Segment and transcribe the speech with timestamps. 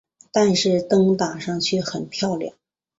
[0.31, 2.55] 但是灯打上去很漂亮